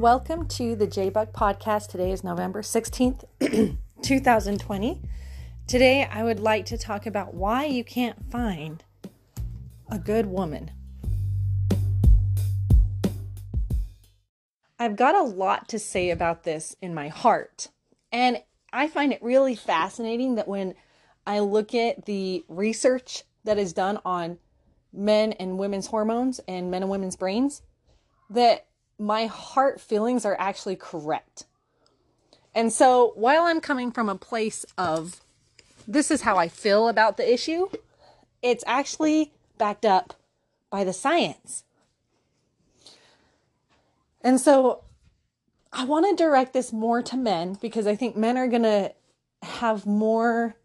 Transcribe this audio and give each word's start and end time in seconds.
Welcome 0.00 0.48
to 0.48 0.74
the 0.74 0.86
J 0.86 1.10
Podcast. 1.10 1.88
Today 1.88 2.10
is 2.10 2.24
November 2.24 2.62
16th, 2.62 3.26
2020. 4.02 5.02
Today, 5.66 6.08
I 6.10 6.24
would 6.24 6.40
like 6.40 6.64
to 6.66 6.78
talk 6.78 7.04
about 7.04 7.34
why 7.34 7.66
you 7.66 7.84
can't 7.84 8.16
find 8.32 8.82
a 9.90 9.98
good 9.98 10.24
woman. 10.24 10.70
I've 14.78 14.96
got 14.96 15.14
a 15.14 15.22
lot 15.22 15.68
to 15.68 15.78
say 15.78 16.08
about 16.08 16.44
this 16.44 16.74
in 16.80 16.94
my 16.94 17.08
heart. 17.08 17.68
And 18.10 18.38
I 18.72 18.88
find 18.88 19.12
it 19.12 19.22
really 19.22 19.54
fascinating 19.54 20.36
that 20.36 20.48
when 20.48 20.76
I 21.26 21.40
look 21.40 21.74
at 21.74 22.06
the 22.06 22.42
research 22.48 23.24
that 23.44 23.58
is 23.58 23.74
done 23.74 23.98
on 24.06 24.38
men 24.94 25.32
and 25.32 25.58
women's 25.58 25.88
hormones 25.88 26.40
and 26.48 26.70
men 26.70 26.84
and 26.84 26.90
women's 26.90 27.16
brains, 27.16 27.60
that 28.30 28.64
my 29.00 29.26
heart 29.26 29.80
feelings 29.80 30.24
are 30.24 30.36
actually 30.38 30.76
correct. 30.76 31.44
And 32.54 32.72
so 32.72 33.12
while 33.14 33.44
I'm 33.44 33.60
coming 33.60 33.90
from 33.90 34.08
a 34.08 34.14
place 34.14 34.66
of 34.76 35.20
this 35.88 36.10
is 36.10 36.22
how 36.22 36.36
I 36.36 36.48
feel 36.48 36.88
about 36.88 37.16
the 37.16 37.32
issue, 37.32 37.68
it's 38.42 38.62
actually 38.66 39.32
backed 39.56 39.84
up 39.84 40.14
by 40.68 40.84
the 40.84 40.92
science. 40.92 41.64
And 44.22 44.40
so 44.40 44.82
I 45.72 45.84
want 45.84 46.06
to 46.08 46.22
direct 46.22 46.52
this 46.52 46.72
more 46.72 47.02
to 47.02 47.16
men 47.16 47.56
because 47.60 47.86
I 47.86 47.96
think 47.96 48.16
men 48.16 48.36
are 48.36 48.48
going 48.48 48.62
to 48.62 48.92
have 49.42 49.86
more 49.86 50.56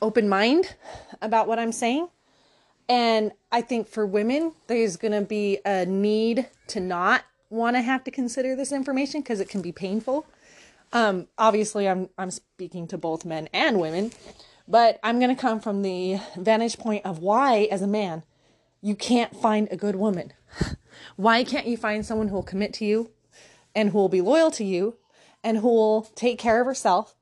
open 0.00 0.28
mind 0.28 0.76
about 1.20 1.48
what 1.48 1.58
I'm 1.58 1.72
saying. 1.72 2.08
And 2.88 3.32
I 3.52 3.60
think 3.60 3.86
for 3.86 4.06
women, 4.06 4.52
there's 4.66 4.96
going 4.96 5.12
to 5.12 5.20
be 5.20 5.58
a 5.64 5.84
need 5.84 6.48
to 6.68 6.80
not 6.80 7.24
want 7.50 7.76
to 7.76 7.82
have 7.82 8.04
to 8.04 8.10
consider 8.10 8.56
this 8.56 8.72
information 8.72 9.20
because 9.20 9.40
it 9.40 9.48
can 9.48 9.60
be 9.60 9.72
painful. 9.72 10.26
Um, 10.92 11.28
obviously, 11.36 11.86
I'm 11.88 12.08
I'm 12.16 12.30
speaking 12.30 12.86
to 12.88 12.98
both 12.98 13.24
men 13.26 13.48
and 13.52 13.78
women, 13.78 14.12
but 14.66 14.98
I'm 15.02 15.18
going 15.18 15.34
to 15.34 15.40
come 15.40 15.60
from 15.60 15.82
the 15.82 16.18
vantage 16.36 16.78
point 16.78 17.04
of 17.04 17.18
why, 17.18 17.68
as 17.70 17.82
a 17.82 17.86
man, 17.86 18.22
you 18.80 18.94
can't 18.94 19.36
find 19.36 19.68
a 19.70 19.76
good 19.76 19.96
woman. 19.96 20.32
Why 21.16 21.44
can't 21.44 21.66
you 21.66 21.76
find 21.76 22.04
someone 22.04 22.28
who 22.28 22.34
will 22.34 22.42
commit 22.42 22.72
to 22.74 22.84
you, 22.84 23.10
and 23.74 23.90
who 23.90 23.98
will 23.98 24.08
be 24.08 24.20
loyal 24.20 24.50
to 24.52 24.64
you, 24.64 24.96
and 25.44 25.58
who 25.58 25.68
will 25.68 26.02
take 26.14 26.38
care 26.38 26.60
of 26.60 26.66
herself, 26.66 27.14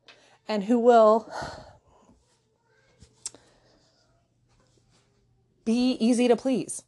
and 0.49 0.65
who 0.65 0.79
will 0.79 1.31
be 5.67 5.99
easy 6.01 6.29
to 6.29 6.37
please? 6.37 6.85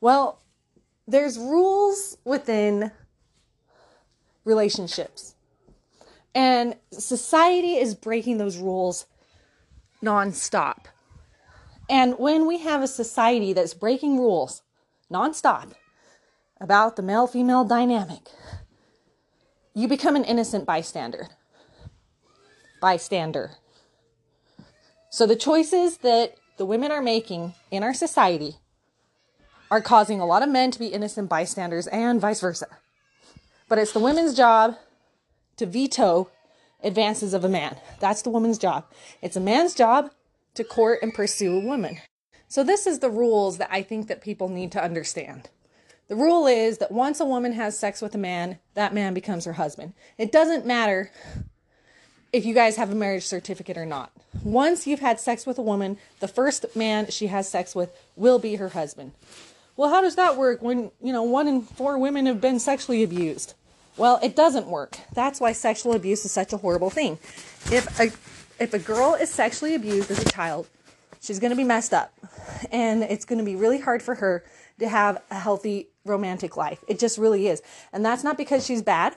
Well, 0.00 0.40
there's 1.06 1.38
rules 1.38 2.18
within 2.24 2.90
relationships. 4.44 5.36
And 6.34 6.74
society 6.90 7.76
is 7.76 7.94
breaking 7.94 8.38
those 8.38 8.56
rules 8.56 9.06
nonstop. 10.02 10.86
And 11.88 12.18
when 12.18 12.46
we 12.46 12.58
have 12.58 12.82
a 12.82 12.88
society 12.88 13.52
that's 13.52 13.74
breaking 13.74 14.18
rules 14.18 14.62
nonstop 15.12 15.72
about 16.60 16.96
the 16.96 17.02
male 17.02 17.26
female 17.26 17.64
dynamic, 17.64 18.28
you 19.74 19.86
become 19.86 20.16
an 20.16 20.24
innocent 20.24 20.64
bystander. 20.64 21.28
Bystander. 22.80 23.52
So 25.14 25.26
the 25.26 25.36
choices 25.36 25.98
that 25.98 26.34
the 26.56 26.66
women 26.66 26.90
are 26.90 27.00
making 27.00 27.54
in 27.70 27.84
our 27.84 27.94
society 27.94 28.56
are 29.70 29.80
causing 29.80 30.18
a 30.18 30.26
lot 30.26 30.42
of 30.42 30.48
men 30.48 30.72
to 30.72 30.78
be 30.80 30.88
innocent 30.88 31.28
bystanders 31.28 31.86
and 31.86 32.20
vice 32.20 32.40
versa. 32.40 32.66
But 33.68 33.78
it's 33.78 33.92
the 33.92 34.00
women's 34.00 34.34
job 34.34 34.74
to 35.58 35.66
veto 35.66 36.32
advances 36.82 37.32
of 37.32 37.44
a 37.44 37.48
man. 37.48 37.76
That's 38.00 38.22
the 38.22 38.30
woman's 38.30 38.58
job. 38.58 38.86
It's 39.22 39.36
a 39.36 39.40
man's 39.40 39.72
job 39.72 40.10
to 40.54 40.64
court 40.64 40.98
and 41.00 41.14
pursue 41.14 41.58
a 41.58 41.64
woman. 41.64 42.00
So 42.48 42.64
this 42.64 42.84
is 42.84 42.98
the 42.98 43.08
rules 43.08 43.58
that 43.58 43.68
I 43.70 43.82
think 43.82 44.08
that 44.08 44.20
people 44.20 44.48
need 44.48 44.72
to 44.72 44.82
understand. 44.82 45.48
The 46.08 46.16
rule 46.16 46.48
is 46.48 46.78
that 46.78 46.90
once 46.90 47.20
a 47.20 47.24
woman 47.24 47.52
has 47.52 47.78
sex 47.78 48.02
with 48.02 48.16
a 48.16 48.18
man, 48.18 48.58
that 48.74 48.92
man 48.92 49.14
becomes 49.14 49.44
her 49.44 49.52
husband. 49.52 49.94
It 50.18 50.32
doesn't 50.32 50.66
matter 50.66 51.12
if 52.34 52.44
you 52.44 52.52
guys 52.52 52.74
have 52.74 52.90
a 52.90 52.96
marriage 52.96 53.24
certificate 53.24 53.78
or 53.78 53.86
not. 53.86 54.10
Once 54.42 54.88
you've 54.88 54.98
had 54.98 55.20
sex 55.20 55.46
with 55.46 55.56
a 55.56 55.62
woman, 55.62 55.96
the 56.18 56.26
first 56.26 56.66
man 56.74 57.08
she 57.08 57.28
has 57.28 57.48
sex 57.48 57.76
with 57.76 57.96
will 58.16 58.40
be 58.40 58.56
her 58.56 58.70
husband. 58.70 59.12
Well, 59.76 59.88
how 59.88 60.00
does 60.00 60.16
that 60.16 60.36
work 60.36 60.60
when, 60.60 60.90
you 61.00 61.12
know, 61.12 61.22
one 61.22 61.46
in 61.46 61.62
four 61.62 61.96
women 61.96 62.26
have 62.26 62.40
been 62.40 62.58
sexually 62.58 63.04
abused? 63.04 63.54
Well, 63.96 64.18
it 64.20 64.34
doesn't 64.34 64.66
work. 64.66 64.98
That's 65.12 65.40
why 65.40 65.52
sexual 65.52 65.94
abuse 65.94 66.24
is 66.24 66.32
such 66.32 66.52
a 66.52 66.56
horrible 66.56 66.90
thing. 66.90 67.20
If 67.70 68.00
a 68.00 68.06
if 68.60 68.74
a 68.74 68.80
girl 68.80 69.14
is 69.14 69.30
sexually 69.30 69.76
abused 69.76 70.10
as 70.10 70.18
a 70.18 70.28
child, 70.28 70.68
she's 71.20 71.38
going 71.38 71.50
to 71.50 71.56
be 71.56 71.62
messed 71.62 71.94
up. 71.94 72.12
And 72.72 73.04
it's 73.04 73.24
going 73.24 73.38
to 73.38 73.44
be 73.44 73.54
really 73.54 73.78
hard 73.78 74.02
for 74.02 74.16
her 74.16 74.44
to 74.80 74.88
have 74.88 75.22
a 75.30 75.38
healthy 75.38 75.88
romantic 76.04 76.56
life. 76.56 76.82
It 76.88 76.98
just 76.98 77.16
really 77.16 77.46
is. 77.46 77.62
And 77.92 78.04
that's 78.04 78.24
not 78.24 78.36
because 78.36 78.66
she's 78.66 78.82
bad. 78.82 79.14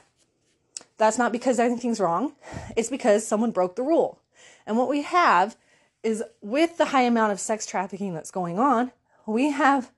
That's 0.98 1.18
not 1.18 1.32
because 1.32 1.60
anything's 1.60 2.00
wrong. 2.00 2.34
It's 2.76 2.90
because 2.90 3.26
someone 3.26 3.52
broke 3.52 3.76
the 3.76 3.84
rule. 3.84 4.20
And 4.66 4.78
what 4.78 4.90
we 4.90 5.04
have 5.04 5.56
is 6.04 6.24
with 6.42 6.78
the 6.78 6.86
high 6.86 7.04
amount 7.04 7.32
of 7.32 7.40
sex 7.40 7.66
trafficking 7.66 8.14
that's 8.14 8.32
going 8.32 8.60
on, 8.60 8.92
we 9.26 9.52
have 9.52 9.92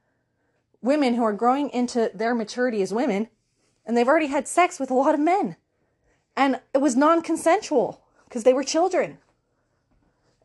women 0.82 1.16
who 1.16 1.24
are 1.24 1.34
growing 1.34 1.70
into 1.70 2.12
their 2.14 2.34
maturity 2.34 2.82
as 2.82 2.94
women 2.94 3.30
and 3.86 3.98
they've 3.98 4.08
already 4.08 4.28
had 4.28 4.48
sex 4.48 4.80
with 4.80 4.92
a 4.92 4.94
lot 4.94 5.16
of 5.16 5.20
men. 5.20 5.56
And 6.36 6.62
it 6.76 6.78
was 6.78 6.96
non-consensual 6.96 8.02
because 8.26 8.44
they 8.44 8.54
were 8.54 8.64
children. 8.64 9.18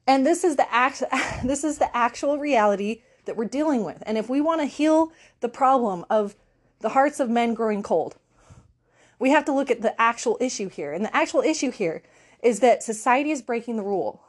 And 0.06 0.26
this 0.26 0.44
is 0.44 0.56
the 0.56 0.72
act 0.72 1.02
this 1.44 1.62
is 1.62 1.78
the 1.78 1.94
actual 1.94 2.38
reality 2.38 3.02
that 3.26 3.36
we're 3.36 3.44
dealing 3.44 3.84
with. 3.84 4.02
And 4.06 4.16
if 4.16 4.30
we 4.30 4.40
want 4.40 4.62
to 4.62 4.66
heal 4.66 5.12
the 5.40 5.50
problem 5.50 6.06
of 6.08 6.36
the 6.80 6.90
hearts 6.90 7.20
of 7.20 7.28
men 7.28 7.52
growing 7.52 7.82
cold, 7.82 8.16
we 9.24 9.30
have 9.30 9.46
to 9.46 9.52
look 9.52 9.70
at 9.70 9.80
the 9.80 9.98
actual 9.98 10.36
issue 10.38 10.68
here. 10.68 10.92
And 10.92 11.02
the 11.02 11.16
actual 11.16 11.40
issue 11.40 11.70
here 11.70 12.02
is 12.42 12.60
that 12.60 12.82
society 12.82 13.30
is 13.30 13.40
breaking 13.40 13.78
the 13.78 13.82
rule. 13.82 14.22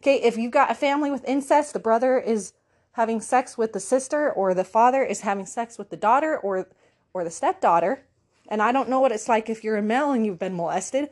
Okay, 0.00 0.22
if 0.22 0.36
you've 0.36 0.52
got 0.52 0.70
a 0.70 0.74
family 0.76 1.10
with 1.10 1.24
incest, 1.24 1.72
the 1.72 1.80
brother 1.80 2.16
is 2.16 2.52
having 2.92 3.20
sex 3.20 3.58
with 3.58 3.72
the 3.72 3.80
sister 3.80 4.30
or 4.30 4.54
the 4.54 4.62
father 4.62 5.02
is 5.02 5.22
having 5.22 5.46
sex 5.46 5.78
with 5.78 5.90
the 5.90 5.96
daughter 5.96 6.38
or 6.38 6.68
or 7.12 7.24
the 7.24 7.30
stepdaughter. 7.30 8.04
And 8.46 8.62
I 8.62 8.70
don't 8.70 8.88
know 8.88 9.00
what 9.00 9.10
it's 9.10 9.28
like 9.28 9.50
if 9.50 9.64
you're 9.64 9.78
a 9.78 9.82
male 9.82 10.12
and 10.12 10.24
you've 10.24 10.38
been 10.38 10.54
molested. 10.54 11.10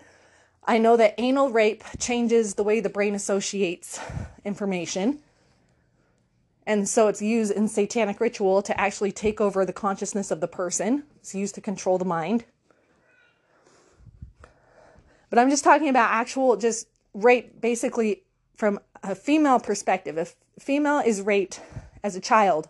I 0.63 0.79
know 0.79 0.97
that 0.99 1.17
anal 1.19 1.51
rape 1.51 1.83
changes 1.99 2.55
the 2.55 2.63
way 2.63 2.79
the 2.79 2.89
brain 2.89 3.17
associates 3.17 3.99
information. 4.45 5.19
And 6.67 6.89
so 6.89 7.09
it's 7.09 7.21
used 7.21 7.53
in 7.53 7.67
satanic 7.69 8.21
ritual 8.21 8.63
to 8.63 8.81
actually 8.81 9.13
take 9.13 9.41
over 9.41 9.65
the 9.65 9.73
consciousness 9.73 10.31
of 10.31 10.41
the 10.41 10.49
person. 10.49 11.05
It's 11.17 11.35
used 11.35 11.55
to 11.57 11.61
control 11.61 11.99
the 11.99 12.05
mind. 12.05 12.45
But 15.29 15.39
I'm 15.39 15.51
just 15.51 15.65
talking 15.65 15.89
about 15.89 16.11
actual 16.13 16.57
just 16.57 16.87
rape 17.15 17.61
basically 17.61 18.23
from 18.55 18.79
a 19.03 19.15
female 19.15 19.59
perspective. 19.59 20.19
If 20.19 20.37
female 20.59 20.99
is 20.99 21.23
raped 21.23 21.61
as 22.05 22.15
a 22.15 22.21
child, 22.21 22.69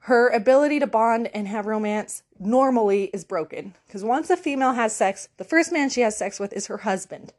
her 0.00 0.28
ability 0.28 0.80
to 0.80 0.86
bond 0.86 1.28
and 1.34 1.46
have 1.46 1.66
romance 1.66 2.22
normally 2.40 3.04
is 3.12 3.24
broken. 3.24 3.74
Because 3.86 4.02
once 4.02 4.30
a 4.30 4.36
female 4.36 4.72
has 4.72 4.96
sex, 4.96 5.28
the 5.36 5.44
first 5.44 5.70
man 5.70 5.90
she 5.90 6.00
has 6.00 6.16
sex 6.16 6.40
with 6.40 6.52
is 6.54 6.66
her 6.66 6.78
husband. 6.78 7.34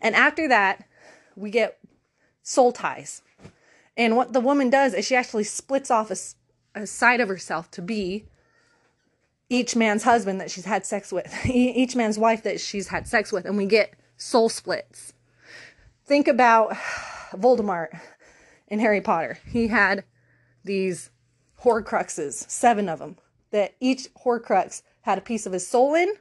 And 0.00 0.16
after 0.16 0.48
that, 0.48 0.84
we 1.36 1.50
get 1.50 1.78
soul 2.42 2.72
ties. 2.72 3.22
And 3.96 4.16
what 4.16 4.32
the 4.32 4.40
woman 4.40 4.70
does 4.70 4.94
is 4.94 5.04
she 5.04 5.16
actually 5.16 5.44
splits 5.44 5.90
off 5.90 6.10
a, 6.10 6.16
a 6.80 6.86
side 6.86 7.20
of 7.20 7.28
herself 7.28 7.70
to 7.72 7.82
be 7.82 8.26
each 9.48 9.76
man's 9.76 10.02
husband 10.02 10.40
that 10.40 10.50
she's 10.50 10.64
had 10.64 10.84
sex 10.84 11.12
with, 11.12 11.32
each 11.46 11.94
man's 11.94 12.18
wife 12.18 12.42
that 12.42 12.60
she's 12.60 12.88
had 12.88 13.06
sex 13.06 13.30
with, 13.32 13.44
and 13.44 13.56
we 13.56 13.66
get 13.66 13.94
soul 14.16 14.48
splits. 14.48 15.12
Think 16.04 16.28
about 16.28 16.70
Voldemort 17.32 17.98
in 18.68 18.80
Harry 18.80 19.00
Potter. 19.00 19.38
He 19.46 19.68
had 19.68 20.04
these 20.64 21.10
horcruxes, 21.62 22.48
seven 22.50 22.88
of 22.88 22.98
them, 22.98 23.16
that 23.50 23.74
each 23.80 24.08
horcrux 24.24 24.82
had 25.02 25.18
a 25.18 25.22
piece 25.22 25.46
of 25.46 25.52
his 25.52 25.66
soul 25.66 25.94
in. 25.94 26.12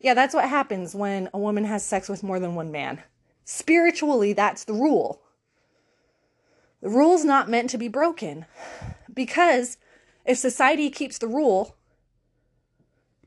Yeah, 0.00 0.14
that's 0.14 0.34
what 0.34 0.48
happens 0.48 0.94
when 0.94 1.28
a 1.32 1.38
woman 1.38 1.64
has 1.64 1.84
sex 1.84 2.08
with 2.08 2.22
more 2.22 2.38
than 2.38 2.54
one 2.54 2.70
man. 2.70 3.02
Spiritually, 3.44 4.32
that's 4.32 4.64
the 4.64 4.72
rule. 4.72 5.20
The 6.84 6.90
rule's 6.90 7.24
not 7.24 7.48
meant 7.48 7.70
to 7.70 7.78
be 7.78 7.88
broken 7.88 8.44
because 9.12 9.78
if 10.26 10.36
society 10.36 10.90
keeps 10.90 11.16
the 11.16 11.26
rule, 11.26 11.76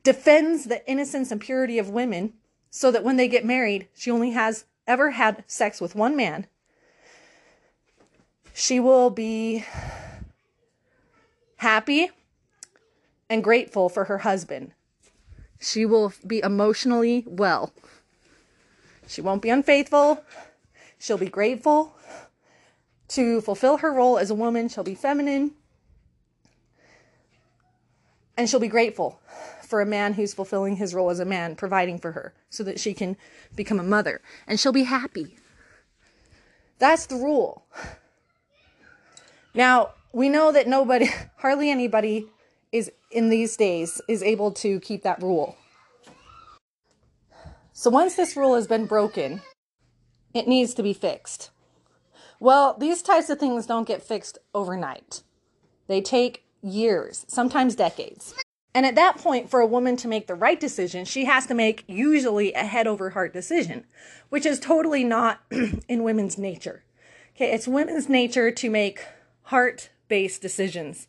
defends 0.04 0.66
the 0.66 0.88
innocence 0.88 1.32
and 1.32 1.42
purity 1.42 1.80
of 1.80 1.90
women 1.90 2.34
so 2.70 2.92
that 2.92 3.04
when 3.04 3.18
they 3.18 3.28
get 3.28 3.44
married, 3.44 3.88
she 3.96 4.12
only 4.12 4.30
has 4.30 4.66
ever 4.86 5.10
had 5.10 5.44
sex 5.48 5.82
with 5.82 5.96
one 5.96 6.16
man, 6.16 6.46
she 8.54 8.80
will 8.80 9.10
be 9.10 9.66
happy 11.56 12.12
and 13.28 13.44
grateful 13.44 13.90
for 13.90 14.04
her 14.04 14.20
husband. 14.20 14.72
She 15.60 15.84
will 15.84 16.14
be 16.28 16.44
emotionally 16.44 17.24
well. 17.26 17.74
She 19.08 19.20
won't 19.20 19.42
be 19.42 19.50
unfaithful. 19.50 20.24
She'll 21.00 21.18
be 21.18 21.26
grateful 21.26 21.98
to 23.10 23.42
fulfill 23.42 23.78
her 23.78 23.92
role 23.92 24.18
as 24.18 24.30
a 24.30 24.36
woman. 24.36 24.70
She'll 24.70 24.84
be 24.84 24.96
feminine. 24.96 25.52
And 28.36 28.50
she'll 28.50 28.60
be 28.60 28.68
grateful 28.68 29.20
for 29.64 29.82
a 29.82 29.86
man 29.86 30.14
who's 30.14 30.34
fulfilling 30.34 30.78
his 30.78 30.94
role 30.94 31.10
as 31.10 31.20
a 31.20 31.26
man, 31.26 31.56
providing 31.56 31.98
for 32.00 32.12
her 32.14 32.34
so 32.50 32.64
that 32.64 32.80
she 32.80 32.94
can 32.94 33.18
become 33.56 33.80
a 33.80 33.84
mother. 33.84 34.22
And 34.46 34.60
she'll 34.60 34.72
be 34.72 34.84
happy. 34.84 35.38
That's 36.80 37.08
the 37.08 37.16
rule. 37.16 37.66
Now, 39.54 39.92
we 40.14 40.30
know 40.30 40.52
that 40.52 40.68
nobody, 40.68 41.10
hardly 41.38 41.72
anybody 41.72 42.28
is 42.72 42.92
in 43.12 43.30
these 43.30 43.58
days 43.58 44.02
is 44.08 44.22
able 44.22 44.52
to 44.52 44.80
keep 44.80 45.04
that 45.04 45.22
rule. 45.22 45.56
So 47.74 47.90
once 47.90 48.16
this 48.16 48.36
rule 48.36 48.56
has 48.56 48.68
been 48.68 48.86
broken, 48.86 49.42
it 50.34 50.48
needs 50.48 50.74
to 50.76 50.84
be 50.84 50.94
fixed. 50.94 51.52
Well, 52.40 52.76
these 52.78 53.02
types 53.02 53.30
of 53.30 53.40
things 53.40 53.66
don't 53.66 53.88
get 53.88 54.04
fixed 54.04 54.38
overnight. 54.54 55.24
They 55.88 56.02
take 56.02 56.46
years, 56.62 57.26
sometimes 57.28 57.76
decades. 57.76 58.34
And 58.74 58.86
at 58.86 58.96
that 58.96 59.18
point, 59.18 59.50
for 59.50 59.60
a 59.60 59.66
woman 59.66 59.96
to 59.98 60.08
make 60.08 60.28
the 60.28 60.36
right 60.36 60.60
decision, 60.60 61.06
she 61.06 61.26
has 61.26 61.48
to 61.48 61.56
make 61.56 61.84
usually 61.88 62.54
a 62.54 62.64
head 62.64 62.86
over 62.86 63.12
heart 63.12 63.34
decision, 63.34 63.86
which 64.30 64.46
is 64.46 64.60
totally 64.60 65.04
not 65.04 65.42
in 65.88 66.04
women's 66.04 66.38
nature. 66.38 66.84
Okay, 67.36 67.52
it's 67.52 67.68
women's 67.68 68.08
nature 68.08 68.52
to 68.52 68.70
make 68.70 69.04
heart 69.44 69.90
based 70.08 70.42
decisions. 70.42 71.08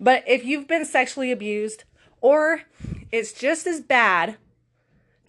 But 0.00 0.24
if 0.26 0.44
you've 0.44 0.66
been 0.66 0.84
sexually 0.84 1.30
abused, 1.30 1.84
or 2.20 2.62
it's 3.10 3.32
just 3.32 3.66
as 3.66 3.80
bad 3.80 4.36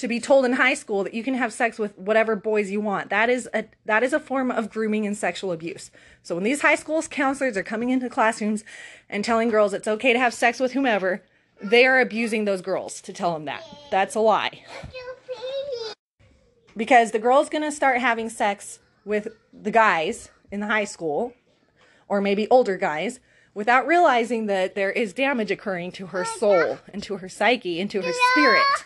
to 0.04 0.08
be 0.10 0.20
told 0.20 0.44
in 0.44 0.52
high 0.52 0.74
school 0.74 1.06
that 1.06 1.14
you 1.14 1.24
can 1.24 1.34
have 1.34 1.54
sex 1.54 1.80
with 1.80 1.98
whatever 1.98 2.36
boys 2.36 2.70
you 2.70 2.82
want. 2.82 3.10
That 3.10 3.30
is 3.30 3.48
a 3.54 3.64
that 3.86 4.04
is 4.04 4.12
a 4.12 4.20
form 4.20 4.52
of 4.52 4.70
grooming 4.70 5.08
and 5.08 5.16
sexual 5.16 5.54
abuse. 5.54 5.92
So 6.24 6.36
when 6.36 6.44
these 6.44 6.62
high 6.62 6.76
schools 6.76 7.08
counselors 7.08 7.56
are 7.56 7.64
coming 7.64 7.90
into 7.90 8.10
classrooms 8.10 8.66
and 9.10 9.24
telling 9.24 9.48
girls 9.48 9.74
it's 9.74 9.88
okay 9.88 10.12
to 10.12 10.20
have 10.20 10.34
sex 10.34 10.60
with 10.60 10.74
whomever, 10.74 11.24
they 11.62 11.86
are 11.86 12.02
abusing 12.02 12.44
those 12.44 12.62
girls 12.62 13.00
to 13.00 13.14
tell 13.14 13.32
them 13.32 13.46
that. 13.46 13.64
That's 13.92 14.14
a 14.14 14.20
lie. 14.20 14.66
Because 16.76 17.12
the 17.12 17.20
girl's 17.20 17.48
going 17.48 17.64
to 17.64 17.72
start 17.72 18.02
having 18.02 18.28
sex 18.28 18.80
with 19.06 19.30
the 19.54 19.72
guys 19.72 20.32
in 20.52 20.60
the 20.60 20.68
high 20.68 20.84
school 20.84 21.32
or 22.10 22.20
maybe 22.20 22.46
older 22.50 22.76
guys 22.76 23.22
without 23.54 23.88
realizing 23.88 24.48
that 24.48 24.76
there 24.76 24.92
is 24.92 25.14
damage 25.14 25.50
occurring 25.50 25.94
to 25.94 26.08
her 26.08 26.26
soul 26.26 26.80
and 26.92 27.02
to 27.04 27.18
her 27.18 27.30
psyche 27.30 27.80
and 27.80 27.90
to 27.92 28.02
her 28.02 28.12
spirit. 28.34 28.86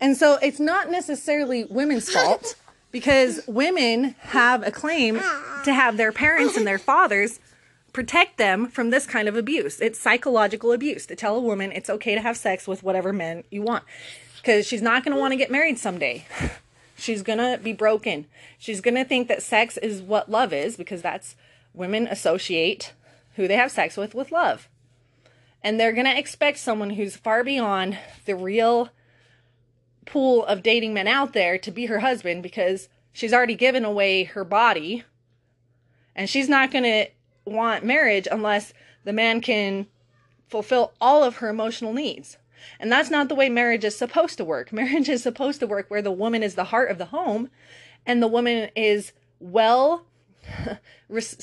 And 0.00 0.16
so 0.16 0.38
it's 0.42 0.60
not 0.60 0.90
necessarily 0.90 1.64
women's 1.64 2.10
fault 2.12 2.54
because 2.90 3.40
women 3.46 4.14
have 4.20 4.66
a 4.66 4.70
claim 4.70 5.20
to 5.64 5.72
have 5.72 5.96
their 5.96 6.12
parents 6.12 6.56
and 6.56 6.66
their 6.66 6.78
fathers 6.78 7.40
protect 7.92 8.38
them 8.38 8.68
from 8.68 8.90
this 8.90 9.06
kind 9.06 9.28
of 9.28 9.36
abuse. 9.36 9.80
It's 9.80 9.98
psychological 9.98 10.72
abuse 10.72 11.06
to 11.06 11.16
tell 11.16 11.36
a 11.36 11.40
woman 11.40 11.72
it's 11.72 11.90
okay 11.90 12.14
to 12.14 12.20
have 12.20 12.36
sex 12.36 12.66
with 12.66 12.82
whatever 12.82 13.12
men 13.12 13.44
you 13.50 13.62
want 13.62 13.84
because 14.36 14.66
she's 14.66 14.82
not 14.82 15.04
going 15.04 15.14
to 15.14 15.20
want 15.20 15.32
to 15.32 15.36
get 15.36 15.50
married 15.50 15.78
someday. 15.78 16.24
She's 16.96 17.22
going 17.22 17.38
to 17.38 17.62
be 17.62 17.72
broken. 17.72 18.26
She's 18.58 18.80
going 18.80 18.94
to 18.94 19.04
think 19.04 19.28
that 19.28 19.42
sex 19.42 19.76
is 19.76 20.02
what 20.02 20.30
love 20.30 20.52
is 20.52 20.76
because 20.76 21.02
that's 21.02 21.36
women 21.72 22.06
associate 22.08 22.92
who 23.36 23.46
they 23.46 23.56
have 23.56 23.70
sex 23.70 23.96
with 23.96 24.14
with 24.14 24.32
love. 24.32 24.68
And 25.62 25.78
they're 25.78 25.92
going 25.92 26.06
to 26.06 26.18
expect 26.18 26.58
someone 26.58 26.90
who's 26.90 27.16
far 27.16 27.44
beyond 27.44 27.98
the 28.26 28.34
real 28.34 28.90
pool 30.08 30.44
of 30.46 30.62
dating 30.62 30.94
men 30.94 31.06
out 31.06 31.32
there 31.32 31.58
to 31.58 31.70
be 31.70 31.86
her 31.86 32.00
husband 32.00 32.42
because 32.42 32.88
she's 33.12 33.32
already 33.32 33.54
given 33.54 33.84
away 33.84 34.24
her 34.24 34.44
body 34.44 35.04
and 36.16 36.28
she's 36.28 36.48
not 36.48 36.72
going 36.72 36.84
to 36.84 37.06
want 37.44 37.84
marriage 37.84 38.26
unless 38.30 38.72
the 39.04 39.12
man 39.12 39.40
can 39.40 39.86
fulfill 40.48 40.92
all 41.00 41.22
of 41.22 41.36
her 41.36 41.48
emotional 41.48 41.92
needs. 41.92 42.38
And 42.80 42.90
that's 42.90 43.10
not 43.10 43.28
the 43.28 43.34
way 43.36 43.48
marriage 43.48 43.84
is 43.84 43.96
supposed 43.96 44.36
to 44.38 44.44
work. 44.44 44.72
Marriage 44.72 45.08
is 45.08 45.22
supposed 45.22 45.60
to 45.60 45.66
work 45.66 45.88
where 45.88 46.02
the 46.02 46.10
woman 46.10 46.42
is 46.42 46.56
the 46.56 46.64
heart 46.64 46.90
of 46.90 46.98
the 46.98 47.06
home 47.06 47.50
and 48.04 48.22
the 48.22 48.26
woman 48.26 48.70
is 48.74 49.12
well 49.38 50.06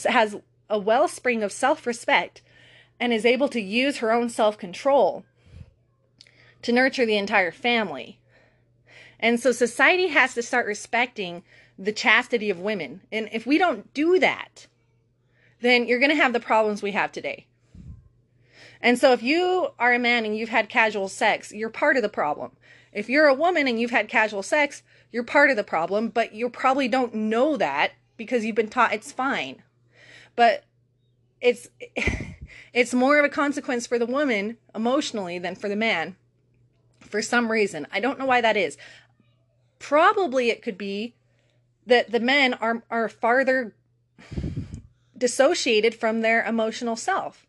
has 0.05 0.35
a 0.69 0.79
wellspring 0.79 1.41
of 1.41 1.51
self-respect 1.51 2.41
and 2.99 3.13
is 3.13 3.25
able 3.25 3.47
to 3.47 3.61
use 3.61 3.97
her 3.97 4.11
own 4.11 4.29
self-control 4.29 5.23
to 6.61 6.71
nurture 6.71 7.05
the 7.05 7.17
entire 7.17 7.51
family. 7.51 8.19
And 9.25 9.39
so 9.39 9.51
society 9.51 10.09
has 10.09 10.35
to 10.35 10.43
start 10.43 10.67
respecting 10.67 11.41
the 11.79 11.91
chastity 11.91 12.51
of 12.51 12.59
women. 12.59 13.01
And 13.11 13.27
if 13.31 13.47
we 13.47 13.57
don't 13.57 13.91
do 13.91 14.19
that, 14.19 14.67
then 15.61 15.87
you're 15.87 15.97
going 15.97 16.11
to 16.11 16.15
have 16.15 16.31
the 16.31 16.39
problems 16.39 16.83
we 16.83 16.91
have 16.91 17.11
today. 17.11 17.47
And 18.79 18.99
so 18.99 19.13
if 19.13 19.23
you 19.23 19.69
are 19.79 19.95
a 19.95 19.97
man 19.97 20.25
and 20.25 20.37
you've 20.37 20.49
had 20.49 20.69
casual 20.69 21.09
sex, 21.09 21.51
you're 21.51 21.71
part 21.71 21.95
of 21.95 22.03
the 22.03 22.07
problem. 22.07 22.51
If 22.93 23.09
you're 23.09 23.25
a 23.25 23.33
woman 23.33 23.67
and 23.67 23.79
you've 23.81 23.89
had 23.89 24.09
casual 24.09 24.43
sex, 24.43 24.83
you're 25.11 25.23
part 25.23 25.49
of 25.49 25.55
the 25.55 25.63
problem, 25.63 26.09
but 26.09 26.35
you 26.35 26.47
probably 26.47 26.87
don't 26.87 27.15
know 27.15 27.57
that 27.57 27.93
because 28.17 28.45
you've 28.45 28.55
been 28.55 28.69
taught 28.69 28.93
it's 28.93 29.11
fine. 29.11 29.63
But 30.35 30.65
it's 31.41 31.67
it's 32.73 32.93
more 32.93 33.17
of 33.17 33.25
a 33.25 33.29
consequence 33.29 33.87
for 33.87 33.97
the 33.97 34.05
woman 34.05 34.57
emotionally 34.75 35.39
than 35.39 35.55
for 35.55 35.67
the 35.67 35.75
man 35.75 36.15
for 37.05 37.21
some 37.21 37.51
reason. 37.51 37.87
I 37.91 37.99
don't 37.99 38.19
know 38.19 38.25
why 38.25 38.41
that 38.41 38.57
is. 38.57 38.77
Probably 39.79 40.49
it 40.49 40.61
could 40.61 40.77
be 40.77 41.13
that 41.85 42.11
the 42.11 42.19
men 42.19 42.53
are 42.55 42.83
are 42.89 43.09
farther 43.09 43.75
dissociated 45.17 45.95
from 45.95 46.21
their 46.21 46.43
emotional 46.43 46.95
self. 46.95 47.45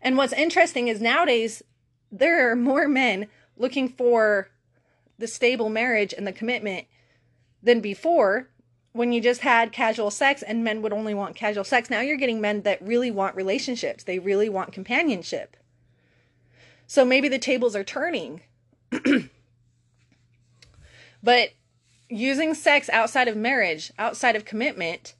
And 0.00 0.16
what's 0.16 0.32
interesting 0.32 0.88
is 0.88 1.00
nowadays 1.00 1.62
there 2.10 2.50
are 2.50 2.56
more 2.56 2.88
men 2.88 3.28
looking 3.56 3.88
for 3.88 4.48
the 5.18 5.26
stable 5.26 5.68
marriage 5.68 6.12
and 6.16 6.26
the 6.26 6.32
commitment 6.32 6.86
than 7.62 7.80
before 7.80 8.48
when 8.92 9.12
you 9.12 9.20
just 9.20 9.40
had 9.40 9.72
casual 9.72 10.10
sex 10.10 10.42
and 10.42 10.62
men 10.62 10.82
would 10.82 10.92
only 10.92 11.14
want 11.14 11.36
casual 11.36 11.64
sex. 11.64 11.88
Now 11.88 12.00
you're 12.00 12.16
getting 12.16 12.40
men 12.40 12.62
that 12.62 12.82
really 12.82 13.10
want 13.10 13.36
relationships, 13.36 14.04
they 14.04 14.18
really 14.18 14.48
want 14.48 14.72
companionship. 14.72 15.56
So 16.86 17.04
maybe 17.04 17.28
the 17.28 17.38
tables 17.38 17.74
are 17.74 17.84
turning. 17.84 18.42
but 21.22 21.50
using 22.08 22.54
sex 22.54 22.90
outside 22.90 23.28
of 23.28 23.36
marriage, 23.36 23.92
outside 23.98 24.36
of 24.36 24.44
commitment, 24.44 25.14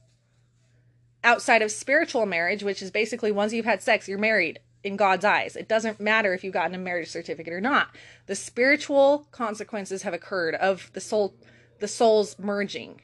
outside 1.23 1.61
of 1.61 1.71
spiritual 1.71 2.25
marriage, 2.25 2.63
which 2.63 2.81
is 2.81 2.91
basically 2.91 3.31
once 3.31 3.53
you've 3.53 3.65
had 3.65 3.81
sex, 3.81 4.07
you're 4.07 4.17
married 4.17 4.59
in 4.83 4.97
God's 4.97 5.25
eyes. 5.25 5.55
It 5.55 5.67
doesn't 5.67 5.99
matter 5.99 6.33
if 6.33 6.43
you've 6.43 6.53
gotten 6.53 6.75
a 6.75 6.79
marriage 6.79 7.09
certificate 7.09 7.53
or 7.53 7.61
not. 7.61 7.87
The 8.27 8.35
spiritual 8.35 9.27
consequences 9.31 10.03
have 10.03 10.13
occurred 10.13 10.55
of 10.55 10.91
the 10.93 11.01
soul 11.01 11.35
the 11.79 11.87
souls 11.87 12.37
merging. 12.39 13.01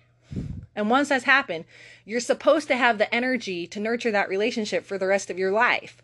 And 0.75 0.89
once 0.89 1.09
that's 1.09 1.25
happened, 1.25 1.65
you're 2.05 2.19
supposed 2.19 2.67
to 2.69 2.77
have 2.77 2.97
the 2.97 3.13
energy 3.13 3.67
to 3.67 3.79
nurture 3.79 4.11
that 4.11 4.29
relationship 4.29 4.85
for 4.85 4.97
the 4.97 5.07
rest 5.07 5.29
of 5.29 5.39
your 5.39 5.51
life. 5.51 6.01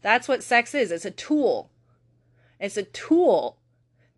That's 0.00 0.28
what 0.28 0.42
sex 0.42 0.74
is. 0.74 0.90
It's 0.90 1.04
a 1.04 1.10
tool. 1.10 1.70
It's 2.60 2.76
a 2.76 2.84
tool 2.84 3.58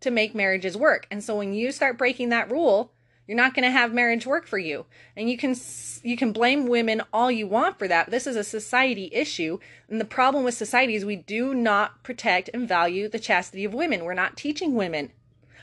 to 0.01 0.11
make 0.11 0.35
marriages 0.35 0.77
work. 0.77 1.07
And 1.09 1.23
so 1.23 1.37
when 1.37 1.53
you 1.53 1.71
start 1.71 1.97
breaking 1.97 2.29
that 2.29 2.51
rule, 2.51 2.91
you're 3.27 3.37
not 3.37 3.53
going 3.53 3.63
to 3.63 3.71
have 3.71 3.93
marriage 3.93 4.25
work 4.25 4.47
for 4.47 4.57
you. 4.57 4.85
And 5.15 5.29
you 5.29 5.37
can 5.37 5.55
you 6.01 6.15
can 6.15 6.31
blame 6.31 6.67
women 6.67 7.01
all 7.11 7.29
you 7.29 7.45
want 7.45 7.77
for 7.77 7.87
that. 7.87 8.09
This 8.09 8.25
is 8.25 8.37
a 8.37 8.43
society 8.43 9.09
issue, 9.11 9.59
and 9.89 9.99
the 9.99 10.05
problem 10.05 10.45
with 10.45 10.53
society 10.53 10.95
is 10.95 11.03
we 11.03 11.17
do 11.17 11.53
not 11.53 12.03
protect 12.03 12.49
and 12.53 12.67
value 12.67 13.09
the 13.09 13.19
chastity 13.19 13.65
of 13.65 13.73
women. 13.73 14.05
We're 14.05 14.13
not 14.13 14.37
teaching 14.37 14.75
women. 14.75 15.11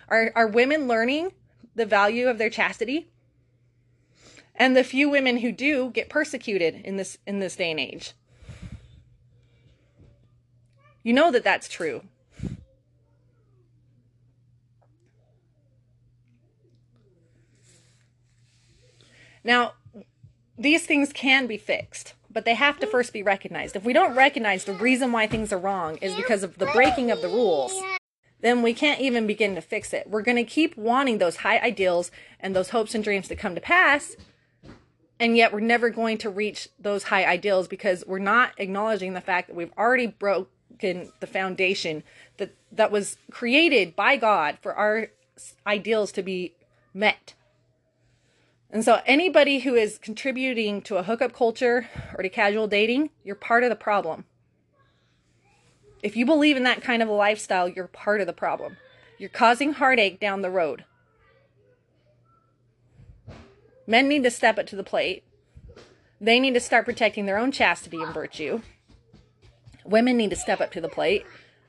Are 0.09 0.31
are 0.35 0.47
women 0.47 0.87
learning 0.87 1.33
the 1.75 1.87
value 1.87 2.29
of 2.29 2.37
their 2.37 2.50
chastity? 2.50 3.09
And 4.57 4.76
the 4.76 4.85
few 4.85 5.09
women 5.09 5.38
who 5.38 5.50
do 5.50 5.91
get 5.91 6.09
persecuted 6.09 6.83
in 6.85 6.97
this 6.97 7.17
in 7.26 7.41
this 7.41 7.57
day 7.57 7.71
and 7.71 7.81
age. 7.81 8.12
You 11.03 11.14
know 11.14 11.31
that 11.31 11.45
that's 11.45 11.69
true. 11.69 12.03
Now, 19.45 19.75
these 20.59 20.87
things 20.87 21.13
can 21.13 21.47
be 21.47 21.59
fixed, 21.59 22.15
but 22.31 22.45
they 22.45 22.55
have 22.55 22.81
to 22.81 22.87
first 22.87 23.13
be 23.13 23.23
recognized. 23.23 23.77
If 23.77 23.85
we 23.85 23.93
don't 23.93 24.17
recognize 24.17 24.65
the 24.65 24.73
reason 24.73 25.13
why 25.13 25.27
things 25.27 25.53
are 25.53 25.59
wrong 25.59 25.99
is 25.99 26.15
because 26.15 26.43
of 26.43 26.59
the 26.59 26.67
breaking 26.67 27.11
of 27.11 27.21
the 27.21 27.29
rules, 27.29 27.75
then 28.41 28.63
we 28.63 28.75
can't 28.75 29.01
even 29.01 29.27
begin 29.27 29.55
to 29.55 29.61
fix 29.61 29.93
it. 29.93 30.09
We're 30.09 30.23
going 30.23 30.37
to 30.37 30.45
keep 30.45 30.77
wanting 30.77 31.19
those 31.19 31.37
high 31.37 31.59
ideals 31.59 32.11
and 32.41 32.55
those 32.55 32.71
hopes 32.71 32.95
and 32.95 33.05
dreams 33.05 33.29
to 33.29 33.37
come 33.37 33.55
to 33.55 33.61
pass, 33.61 34.17
and 35.21 35.37
yet 35.37 35.53
we're 35.53 35.61
never 35.61 35.91
going 35.91 36.19
to 36.19 36.31
reach 36.31 36.69
those 36.79 37.05
high 37.05 37.25
ideals 37.25 37.69
because 37.69 38.05
we're 38.07 38.19
not 38.19 38.53
acknowledging 38.59 39.15
the 39.15 39.21
fact 39.21 39.49
that 39.49 39.57
we've 39.57 39.73
already 39.79 40.07
broken 40.07 41.13
the 41.21 41.27
foundation 41.27 42.03
that 42.37 42.55
that 42.73 42.91
was 42.91 43.17
created 43.31 43.95
by 43.95 44.17
God 44.17 44.59
for 44.61 44.75
our 44.75 45.09
ideals 45.67 46.13
to 46.13 46.23
be 46.23 46.55
met. 46.93 47.35
And 48.75 48.85
so 48.85 49.00
anybody 49.07 49.61
who 49.61 49.76
is 49.76 49.99
contributing 49.99 50.83
to 50.83 50.97
a 50.97 51.04
hookup 51.04 51.33
culture 51.33 51.88
or 52.16 52.25
to 52.25 52.28
casual 52.28 52.66
dating, 52.66 53.11
you're 53.23 53.37
part 53.37 53.62
of 53.62 53.71
the 53.71 53.76
problem. 53.76 54.25
If 56.02 56.16
you 56.16 56.26
believe 56.26 56.57
in 56.57 56.64
that 56.64 56.83
kind 56.83 57.00
of 57.00 57.09
a 57.09 57.12
lifestyle, 57.12 57.69
you're 57.69 57.87
part 57.87 58.21
of 58.21 58.26
the 58.26 58.33
problem. 58.33 58.76
You're 59.16 59.31
causing 59.31 59.75
heartache 59.75 60.19
down 60.19 60.43
the 60.43 60.50
road. 60.50 60.85
Men 63.87 64.09
need 64.09 64.25
to 64.25 64.31
step 64.31 64.59
up 64.59 64.66
to 64.66 64.76
the 64.76 64.83
plate. 64.83 65.23
They 66.21 66.40
need 66.40 66.54
to 66.54 66.61
start 66.61 66.85
protecting 66.85 67.26
their 67.26 67.38
own 67.38 67.52
chastity 67.52 68.02
and 68.02 68.12
virtue. 68.12 68.61
Women 69.85 70.16
need 70.16 70.31
to 70.31 70.37
step 70.37 70.61
up 70.61 70.73
to 70.73 70.81
the 70.81 70.88
plate. 70.88 71.25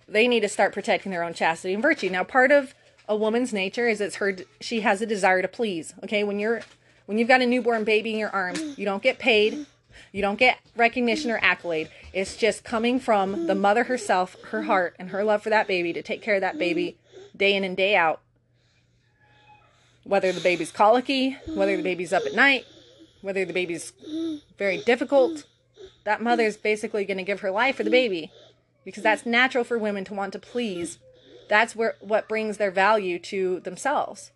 They 0.07 0.27
need 0.27 0.39
to 0.39 0.50
start 0.50 0.74
protecting 0.74 1.12
their 1.12 1.24
own 1.24 1.35
chastity 1.35 1.75
and 1.75 1.83
virtue. 1.83 2.09
Now, 2.09 2.24
part 2.24 2.51
of 2.51 2.74
a 3.07 3.15
woman's 3.15 3.53
nature 3.53 3.88
is 3.88 4.01
it's 4.01 4.15
her 4.15 4.38
she 4.59 4.81
has 4.81 5.03
a 5.03 5.05
desire 5.05 5.43
to 5.43 5.47
please. 5.47 5.93
Okay, 6.03 6.24
when 6.24 6.39
you're 6.39 6.62
when 7.05 7.17
you've 7.17 7.27
got 7.27 7.41
a 7.41 7.45
newborn 7.45 7.83
baby 7.83 8.13
in 8.13 8.19
your 8.19 8.29
arms, 8.29 8.77
you 8.77 8.85
don't 8.85 9.03
get 9.03 9.19
paid, 9.19 9.65
you 10.12 10.21
don't 10.21 10.39
get 10.39 10.59
recognition 10.75 11.31
or 11.31 11.39
accolade. 11.41 11.89
It's 12.13 12.38
just 12.38 12.63
coming 12.63 13.00
from 13.00 13.47
the 13.47 13.55
mother 13.55 13.85
herself, 13.85 14.35
her 14.45 14.63
heart, 14.63 14.95
and 14.97 15.09
her 15.09 15.24
love 15.24 15.43
for 15.43 15.50
that 15.50 15.67
baby 15.67 15.93
to 15.93 16.01
take 16.01 16.21
care 16.21 16.35
of 16.35 16.41
that 16.41 16.57
baby 16.57 16.97
day 17.35 17.55
in 17.55 17.63
and 17.63 17.75
day 17.75 17.95
out 17.95 18.21
whether 20.05 20.31
the 20.31 20.39
baby's 20.39 20.71
colicky, 20.71 21.35
whether 21.53 21.75
the 21.75 21.83
baby's 21.83 22.13
up 22.13 22.25
at 22.25 22.33
night, 22.33 22.63
whether 23.21 23.43
the 23.43 23.53
baby's 23.53 23.91
very 24.57 24.77
difficult, 24.77 25.45
that 26.03 26.21
mother's 26.21 26.57
basically 26.57 27.03
going 27.05 27.17
to 27.17 27.24
give 27.24 27.41
her 27.41 27.51
life 27.51 27.75
for 27.75 27.83
the 27.83 27.89
baby 27.89 28.31
because 28.85 29.01
that's 29.01 29.25
natural 29.25 29.63
for 29.63 29.79
women 29.79 30.05
to 30.05 30.13
want 30.13 30.31
to 30.33 30.39
please. 30.39 31.00
That's 31.50 31.75
where 31.75 31.95
what 32.00 32.29
brings 32.29 32.57
their 32.57 32.71
value 32.71 33.17
to 33.19 33.59
themselves. 33.62 34.31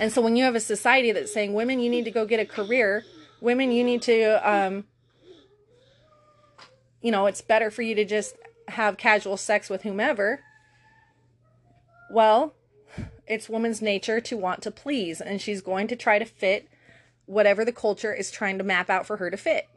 And 0.00 0.12
so 0.12 0.20
when 0.20 0.36
you 0.36 0.44
have 0.44 0.54
a 0.54 0.60
society 0.60 1.12
that's 1.12 1.32
saying 1.32 1.54
women 1.54 1.80
you 1.80 1.90
need 1.90 2.04
to 2.04 2.10
go 2.10 2.26
get 2.26 2.40
a 2.40 2.46
career, 2.46 3.04
women 3.40 3.70
you 3.70 3.84
need 3.84 4.02
to 4.02 4.50
um 4.50 4.84
you 7.00 7.10
know, 7.10 7.26
it's 7.26 7.42
better 7.42 7.70
for 7.70 7.82
you 7.82 7.94
to 7.96 8.04
just 8.04 8.34
have 8.68 8.96
casual 8.96 9.36
sex 9.36 9.68
with 9.68 9.82
whomever. 9.82 10.40
Well, 12.10 12.54
it's 13.26 13.48
woman's 13.48 13.82
nature 13.82 14.20
to 14.22 14.36
want 14.38 14.62
to 14.62 14.70
please, 14.70 15.20
and 15.20 15.40
she's 15.40 15.60
going 15.60 15.86
to 15.88 15.96
try 15.96 16.18
to 16.18 16.24
fit 16.24 16.68
whatever 17.26 17.64
the 17.64 17.72
culture 17.72 18.12
is 18.12 18.30
trying 18.30 18.56
to 18.58 18.64
map 18.64 18.88
out 18.88 19.06
for 19.06 19.18
her 19.18 19.30
to 19.30 19.36
fit. 19.36 19.68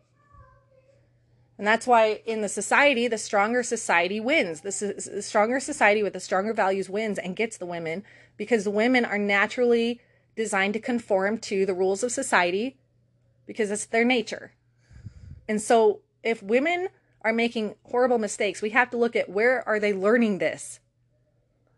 And 1.57 1.65
that's 1.65 1.87
why 1.87 2.21
in 2.25 2.41
the 2.41 2.49
society, 2.49 3.07
the 3.07 3.17
stronger 3.17 3.63
society 3.63 4.19
wins. 4.19 4.61
The, 4.61 5.09
the 5.13 5.21
stronger 5.21 5.59
society 5.59 6.03
with 6.03 6.13
the 6.13 6.19
stronger 6.19 6.53
values 6.53 6.89
wins 6.89 7.17
and 7.17 7.35
gets 7.35 7.57
the 7.57 7.65
women 7.65 8.03
because 8.37 8.63
the 8.63 8.71
women 8.71 9.05
are 9.05 9.17
naturally 9.17 9.99
designed 10.35 10.73
to 10.73 10.79
conform 10.79 11.39
to 11.39 11.65
the 11.65 11.73
rules 11.73 12.03
of 12.03 12.11
society 12.11 12.77
because 13.47 13.71
it's 13.71 13.85
their 13.85 14.05
nature. 14.05 14.53
And 15.49 15.59
so 15.59 16.01
if 16.23 16.43
women 16.43 16.89
are 17.21 17.33
making 17.33 17.75
horrible 17.83 18.19
mistakes, 18.19 18.61
we 18.61 18.69
have 18.71 18.91
to 18.91 18.97
look 18.97 19.15
at 19.15 19.29
where 19.29 19.67
are 19.67 19.79
they 19.79 19.93
learning 19.93 20.37
this? 20.37 20.79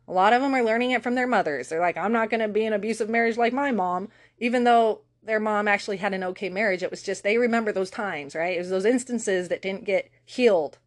A 0.07 0.11
lot 0.11 0.33
of 0.33 0.41
them 0.41 0.55
are 0.55 0.63
learning 0.63 0.91
it 0.91 1.03
from 1.03 1.15
their 1.15 1.27
mothers. 1.27 1.69
They're 1.69 1.79
like, 1.79 1.95
I'm 1.95 2.11
not 2.11 2.29
going 2.29 2.41
to 2.41 2.47
be 2.47 2.65
in 2.65 2.73
abusive 2.73 3.09
marriage 3.09 3.37
like 3.37 3.53
my 3.53 3.71
mom, 3.71 4.09
even 4.39 4.63
though 4.63 5.01
their 5.23 5.39
mom 5.39 5.67
actually 5.67 5.97
had 5.97 6.13
an 6.13 6.23
okay 6.23 6.49
marriage. 6.49 6.83
It 6.83 6.91
was 6.91 7.03
just 7.03 7.23
they 7.23 7.37
remember 7.37 7.71
those 7.71 7.89
times, 7.89 8.35
right? 8.35 8.55
It 8.55 8.59
was 8.59 8.69
those 8.69 8.85
instances 8.85 9.49
that 9.49 9.61
didn't 9.61 9.85
get 9.85 10.09
healed. 10.25 10.77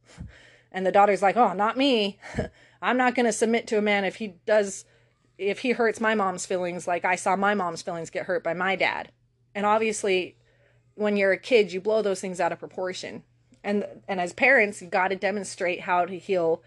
And 0.71 0.87
the 0.87 0.93
daughter's 0.93 1.23
like, 1.23 1.37
"Oh, 1.37 1.53
not 1.53 1.77
me. 1.77 2.19
I'm 2.83 2.97
not 2.97 3.15
going 3.15 3.27
to 3.27 3.33
submit 3.33 3.67
to 3.69 3.79
a 3.79 3.83
man 3.83 4.05
if 4.05 4.17
he 4.17 4.35
does 4.47 4.85
if 5.39 5.61
he 5.61 5.73
hurts 5.73 6.01
my 6.01 6.15
mom's 6.15 6.47
feelings 6.47 6.87
like 6.87 7.05
I 7.05 7.17
saw 7.17 7.37
my 7.37 7.55
mom's 7.55 7.83
feelings 7.83 8.11
get 8.11 8.27
hurt 8.27 8.43
by 8.43 8.55
my 8.55 8.77
dad." 8.77 9.12
And 9.55 9.67
obviously, 9.67 10.37
when 10.95 11.17
you're 11.17 11.33
a 11.33 11.39
kid, 11.39 11.73
you 11.73 11.81
blow 11.81 12.03
those 12.03 12.21
things 12.21 12.41
out 12.41 12.53
of 12.53 12.59
proportion. 12.59 13.23
And 13.62 13.85
and 14.09 14.21
as 14.21 14.33
parents, 14.33 14.81
you've 14.81 14.91
got 14.91 15.09
to 15.09 15.17
demonstrate 15.17 15.83
how 15.83 16.05
to 16.07 16.19
heal 16.19 16.62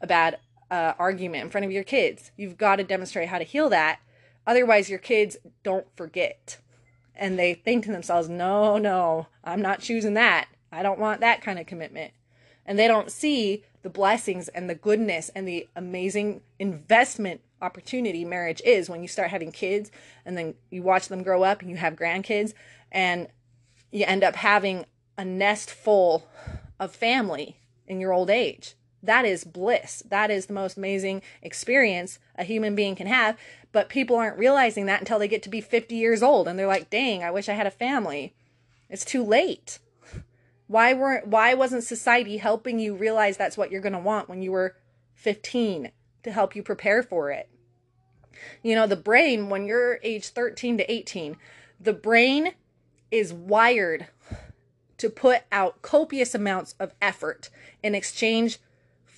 a 0.00 0.06
bad 0.06 0.38
uh, 0.70 0.92
argument 0.98 1.44
in 1.44 1.50
front 1.50 1.64
of 1.64 1.72
your 1.72 1.84
kids. 1.84 2.30
You've 2.36 2.58
got 2.58 2.76
to 2.76 2.84
demonstrate 2.84 3.28
how 3.28 3.38
to 3.38 3.44
heal 3.44 3.68
that. 3.70 4.00
Otherwise, 4.46 4.90
your 4.90 4.98
kids 4.98 5.36
don't 5.62 5.86
forget. 5.96 6.58
And 7.16 7.38
they 7.38 7.54
think 7.54 7.84
to 7.84 7.92
themselves, 7.92 8.28
no, 8.28 8.78
no, 8.78 9.28
I'm 9.42 9.62
not 9.62 9.80
choosing 9.80 10.14
that. 10.14 10.48
I 10.70 10.82
don't 10.82 10.98
want 10.98 11.20
that 11.20 11.42
kind 11.42 11.58
of 11.58 11.66
commitment. 11.66 12.12
And 12.66 12.78
they 12.78 12.88
don't 12.88 13.10
see 13.10 13.64
the 13.82 13.90
blessings 13.90 14.48
and 14.48 14.68
the 14.68 14.74
goodness 14.74 15.30
and 15.34 15.46
the 15.46 15.68
amazing 15.76 16.42
investment 16.58 17.40
opportunity 17.62 18.24
marriage 18.24 18.60
is 18.64 18.90
when 18.90 19.00
you 19.00 19.08
start 19.08 19.30
having 19.30 19.52
kids 19.52 19.90
and 20.24 20.36
then 20.36 20.54
you 20.70 20.82
watch 20.82 21.08
them 21.08 21.22
grow 21.22 21.42
up 21.42 21.60
and 21.60 21.70
you 21.70 21.76
have 21.76 21.94
grandkids 21.94 22.52
and 22.92 23.28
you 23.90 24.04
end 24.04 24.22
up 24.22 24.36
having 24.36 24.84
a 25.16 25.24
nest 25.24 25.70
full 25.70 26.28
of 26.78 26.94
family 26.94 27.56
in 27.86 28.00
your 28.00 28.12
old 28.12 28.28
age 28.28 28.74
that 29.06 29.24
is 29.24 29.44
bliss. 29.44 30.02
That 30.08 30.30
is 30.30 30.46
the 30.46 30.52
most 30.52 30.76
amazing 30.76 31.22
experience 31.42 32.18
a 32.36 32.44
human 32.44 32.74
being 32.74 32.94
can 32.94 33.06
have. 33.06 33.36
But 33.72 33.88
people 33.88 34.16
aren't 34.16 34.38
realizing 34.38 34.86
that 34.86 35.00
until 35.00 35.18
they 35.18 35.28
get 35.28 35.42
to 35.44 35.48
be 35.48 35.60
50 35.60 35.94
years 35.94 36.22
old 36.22 36.48
and 36.48 36.58
they're 36.58 36.66
like, 36.66 36.90
dang, 36.90 37.22
I 37.22 37.30
wish 37.30 37.48
I 37.48 37.54
had 37.54 37.66
a 37.66 37.70
family. 37.70 38.34
It's 38.88 39.04
too 39.04 39.24
late. 39.24 39.78
Why 40.66 40.94
weren't 40.94 41.28
why 41.28 41.54
wasn't 41.54 41.84
society 41.84 42.38
helping 42.38 42.78
you 42.78 42.94
realize 42.94 43.36
that's 43.36 43.56
what 43.56 43.70
you're 43.70 43.80
gonna 43.80 44.00
want 44.00 44.28
when 44.28 44.42
you 44.42 44.50
were 44.50 44.76
15 45.14 45.92
to 46.24 46.32
help 46.32 46.56
you 46.56 46.62
prepare 46.62 47.02
for 47.02 47.30
it? 47.30 47.48
You 48.62 48.74
know, 48.74 48.86
the 48.86 48.96
brain, 48.96 49.48
when 49.48 49.66
you're 49.66 50.00
age 50.02 50.28
13 50.28 50.78
to 50.78 50.92
18, 50.92 51.36
the 51.80 51.92
brain 51.92 52.52
is 53.10 53.32
wired 53.32 54.08
to 54.98 55.10
put 55.10 55.42
out 55.52 55.82
copious 55.82 56.34
amounts 56.34 56.74
of 56.80 56.94
effort 57.00 57.50
in 57.82 57.94
exchange 57.94 58.58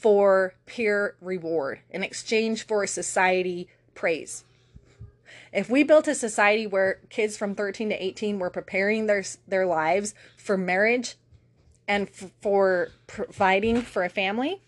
for 0.00 0.55
peer 0.67 1.17
reward 1.21 1.81
in 1.90 2.02
exchange 2.02 2.64
for 2.64 2.87
society 2.87 3.69
praise. 3.95 4.45
If 5.52 5.69
we 5.69 5.83
built 5.83 6.07
a 6.07 6.14
society 6.14 6.67
where 6.67 7.00
kids 7.11 7.37
from 7.37 7.55
13 7.55 7.88
to 7.90 8.05
18 8.05 8.38
were 8.38 8.50
preparing 8.50 9.07
their 9.07 9.25
their 9.47 9.67
lives 9.67 10.14
for 10.37 10.57
marriage 10.57 11.17
and 11.87 12.09
f- 12.09 12.31
for 12.40 12.90
providing 13.07 13.83
for 13.83 14.05
a 14.05 14.09
family, 14.09 14.62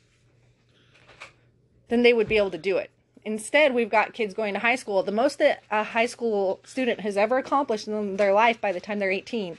then 1.89 2.03
they 2.03 2.13
would 2.13 2.29
be 2.29 2.37
able 2.37 2.51
to 2.51 2.59
do 2.59 2.77
it. 2.79 2.91
Instead, 3.25 3.75
we've 3.75 3.91
got 3.91 4.15
kids 4.15 4.35
going 4.35 4.55
to 4.55 4.61
high 4.61 4.77
school. 4.77 5.03
The 5.03 5.13
most 5.13 5.39
that 5.39 5.63
a 5.71 5.85
high 5.85 6.07
school 6.07 6.61
student 6.65 7.01
has 7.01 7.17
ever 7.17 7.37
accomplished 7.39 7.87
in 7.87 8.17
their 8.17 8.33
life 8.33 8.61
by 8.61 8.73
the 8.73 8.81
time 8.81 8.99
they're 8.99 9.11
18 9.11 9.59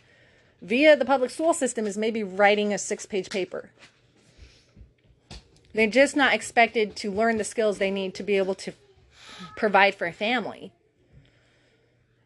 via 0.62 0.96
the 0.96 1.06
public 1.06 1.32
school 1.32 1.54
system 1.54 1.86
is 1.86 1.98
maybe 1.98 2.24
writing 2.24 2.74
a 2.74 2.78
six 2.78 3.06
page 3.06 3.30
paper. 3.30 3.72
They're 5.74 5.88
just 5.88 6.16
not 6.16 6.34
expected 6.34 6.96
to 6.98 7.12
learn 7.12 7.38
the 7.38 7.44
skills 7.44 7.78
they 7.78 7.92
need 7.92 8.14
to 8.16 8.24
be 8.24 8.38
able 8.38 8.56
to 8.56 8.74
provide 9.56 9.96
for 9.96 10.06
a 10.06 10.14
family. 10.14 10.72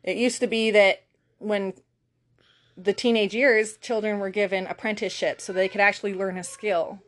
It 0.04 0.18
used 0.18 0.40
to 0.40 0.48
be 0.48 0.72
that 0.72 1.04
when 1.40 1.74
the 2.78 2.94
teenage 2.94 3.34
years, 3.34 3.78
children 3.78 4.20
were 4.20 4.30
given 4.30 4.68
apprenticeships 4.68 5.44
so 5.44 5.54
they 5.54 5.70
could 5.70 5.82
actually 5.82 6.14
learn 6.14 6.38
a 6.38 6.44
skill. 6.44 7.00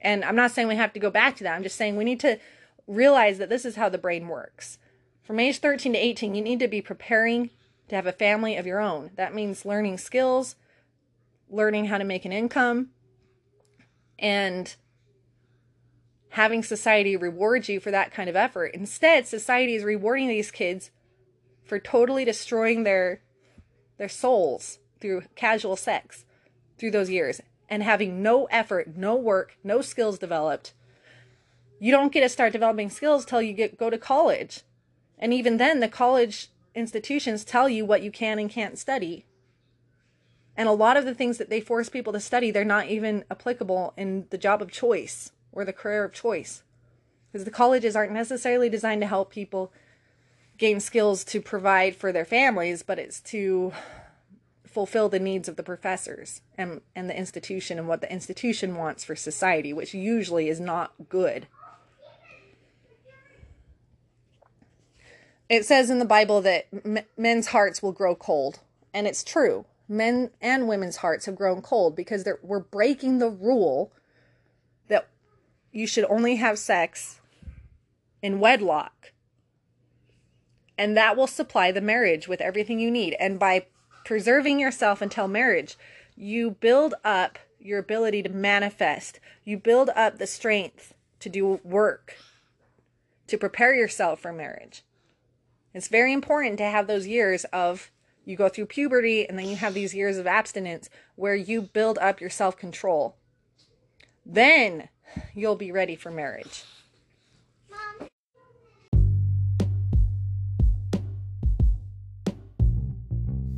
And 0.00 0.24
I'm 0.24 0.36
not 0.36 0.50
saying 0.50 0.68
we 0.68 0.76
have 0.76 0.92
to 0.92 1.00
go 1.00 1.10
back 1.10 1.36
to 1.36 1.44
that. 1.44 1.54
I'm 1.54 1.62
just 1.62 1.76
saying 1.76 1.96
we 1.96 2.04
need 2.04 2.20
to 2.20 2.38
realize 2.86 3.38
that 3.38 3.48
this 3.48 3.64
is 3.64 3.76
how 3.76 3.88
the 3.88 3.98
brain 3.98 4.28
works. 4.28 4.78
From 5.22 5.40
age 5.40 5.58
13 5.58 5.94
to 5.94 5.98
18, 5.98 6.34
you 6.34 6.42
need 6.42 6.60
to 6.60 6.68
be 6.68 6.82
preparing 6.82 7.50
to 7.88 7.96
have 7.96 8.06
a 8.06 8.12
family 8.12 8.56
of 8.56 8.66
your 8.66 8.80
own. 8.80 9.10
That 9.16 9.34
means 9.34 9.64
learning 9.64 9.98
skills, 9.98 10.56
learning 11.48 11.86
how 11.86 11.98
to 11.98 12.04
make 12.04 12.24
an 12.24 12.32
income, 12.32 12.90
and 14.18 14.74
having 16.34 16.64
society 16.64 17.16
reward 17.16 17.68
you 17.68 17.78
for 17.78 17.92
that 17.92 18.10
kind 18.10 18.28
of 18.28 18.34
effort. 18.34 18.74
Instead, 18.74 19.24
society 19.24 19.76
is 19.76 19.84
rewarding 19.84 20.26
these 20.26 20.50
kids 20.50 20.90
for 21.64 21.78
totally 21.78 22.24
destroying 22.24 22.82
their 22.82 23.20
their 23.98 24.08
souls 24.08 24.80
through 25.00 25.22
casual 25.36 25.76
sex 25.76 26.24
through 26.76 26.90
those 26.90 27.08
years 27.08 27.40
and 27.68 27.84
having 27.84 28.20
no 28.20 28.46
effort, 28.46 28.96
no 28.96 29.14
work, 29.14 29.56
no 29.62 29.80
skills 29.80 30.18
developed. 30.18 30.74
You 31.78 31.92
don't 31.92 32.12
get 32.12 32.22
to 32.22 32.28
start 32.28 32.52
developing 32.52 32.90
skills 32.90 33.24
till 33.24 33.40
you 33.40 33.52
get 33.52 33.78
go 33.78 33.88
to 33.88 33.96
college. 33.96 34.62
And 35.16 35.32
even 35.32 35.58
then 35.58 35.78
the 35.78 35.88
college 35.88 36.48
institutions 36.74 37.44
tell 37.44 37.68
you 37.68 37.84
what 37.84 38.02
you 38.02 38.10
can 38.10 38.40
and 38.40 38.50
can't 38.50 38.76
study. 38.76 39.24
And 40.56 40.68
a 40.68 40.72
lot 40.72 40.96
of 40.96 41.04
the 41.04 41.14
things 41.14 41.38
that 41.38 41.48
they 41.48 41.60
force 41.60 41.88
people 41.88 42.12
to 42.12 42.18
study, 42.18 42.50
they're 42.50 42.64
not 42.64 42.88
even 42.88 43.24
applicable 43.30 43.94
in 43.96 44.26
the 44.30 44.38
job 44.38 44.60
of 44.60 44.72
choice 44.72 45.30
or 45.54 45.64
the 45.64 45.72
career 45.72 46.04
of 46.04 46.12
choice. 46.12 46.62
Because 47.32 47.44
the 47.44 47.50
colleges 47.50 47.96
aren't 47.96 48.12
necessarily 48.12 48.68
designed 48.68 49.00
to 49.00 49.06
help 49.06 49.30
people 49.30 49.72
gain 50.58 50.80
skills 50.80 51.24
to 51.24 51.40
provide 51.40 51.96
for 51.96 52.12
their 52.12 52.24
families, 52.24 52.82
but 52.82 52.98
it's 52.98 53.20
to 53.20 53.72
fulfill 54.66 55.08
the 55.08 55.20
needs 55.20 55.48
of 55.48 55.56
the 55.56 55.62
professors 55.62 56.42
and, 56.58 56.80
and 56.94 57.08
the 57.08 57.16
institution 57.16 57.78
and 57.78 57.86
what 57.86 58.00
the 58.00 58.12
institution 58.12 58.76
wants 58.76 59.04
for 59.04 59.14
society, 59.14 59.72
which 59.72 59.94
usually 59.94 60.48
is 60.48 60.60
not 60.60 60.92
good. 61.08 61.46
It 65.48 65.64
says 65.64 65.90
in 65.90 65.98
the 65.98 66.04
Bible 66.04 66.40
that 66.40 66.66
men's 67.16 67.48
hearts 67.48 67.82
will 67.82 67.92
grow 67.92 68.16
cold, 68.16 68.60
and 68.92 69.06
it's 69.06 69.22
true. 69.22 69.66
Men 69.88 70.30
and 70.40 70.66
women's 70.66 70.96
hearts 70.96 71.26
have 71.26 71.36
grown 71.36 71.60
cold 71.60 71.94
because 71.94 72.26
we're 72.42 72.60
breaking 72.60 73.18
the 73.18 73.28
rule 73.28 73.92
you 75.74 75.88
should 75.88 76.04
only 76.08 76.36
have 76.36 76.58
sex 76.58 77.20
in 78.22 78.38
wedlock. 78.38 79.12
And 80.78 80.96
that 80.96 81.16
will 81.16 81.26
supply 81.26 81.72
the 81.72 81.80
marriage 81.80 82.28
with 82.28 82.40
everything 82.40 82.78
you 82.78 82.90
need. 82.90 83.14
And 83.18 83.38
by 83.38 83.66
preserving 84.04 84.60
yourself 84.60 85.02
until 85.02 85.26
marriage, 85.26 85.76
you 86.16 86.52
build 86.52 86.94
up 87.04 87.38
your 87.58 87.80
ability 87.80 88.22
to 88.22 88.28
manifest. 88.28 89.18
You 89.44 89.58
build 89.58 89.90
up 89.96 90.18
the 90.18 90.28
strength 90.28 90.94
to 91.18 91.28
do 91.28 91.60
work, 91.64 92.14
to 93.26 93.36
prepare 93.36 93.74
yourself 93.74 94.20
for 94.20 94.32
marriage. 94.32 94.84
It's 95.74 95.88
very 95.88 96.12
important 96.12 96.56
to 96.58 96.64
have 96.64 96.86
those 96.86 97.08
years 97.08 97.44
of 97.46 97.90
you 98.24 98.36
go 98.36 98.48
through 98.48 98.66
puberty 98.66 99.28
and 99.28 99.36
then 99.36 99.46
you 99.46 99.56
have 99.56 99.74
these 99.74 99.92
years 99.94 100.18
of 100.18 100.26
abstinence 100.26 100.88
where 101.16 101.34
you 101.34 101.60
build 101.60 101.98
up 101.98 102.20
your 102.20 102.30
self 102.30 102.56
control. 102.56 103.16
Then 104.24 104.88
you'll 105.34 105.56
be 105.56 105.72
ready 105.72 105.96
for 105.96 106.10
marriage. 106.10 106.64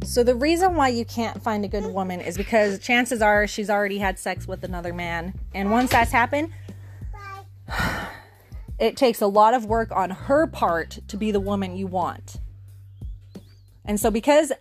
So 0.06 0.22
the 0.22 0.36
reason 0.36 0.76
why 0.76 0.88
you 0.88 1.04
can't 1.04 1.42
find 1.42 1.64
a 1.64 1.68
good 1.68 1.84
woman 1.84 2.20
is 2.20 2.36
because 2.36 2.78
chances 2.78 3.20
are 3.20 3.46
she's 3.46 3.68
already 3.68 3.98
had 3.98 4.18
sex 4.18 4.46
with 4.46 4.62
another 4.62 4.94
man. 4.94 5.34
And 5.52 5.70
once 5.70 5.90
that's 5.90 6.12
happened, 6.12 6.52
it 8.78 8.96
takes 8.96 9.20
a 9.20 9.26
lot 9.26 9.52
of 9.52 9.66
work 9.66 9.90
on 9.90 10.10
her 10.10 10.46
part 10.46 11.00
to 11.08 11.16
be 11.16 11.32
the 11.32 11.40
woman 11.40 11.76
you 11.76 11.88
want. 11.88 12.36
And 13.84 13.98
so 13.98 14.10
because 14.10 14.52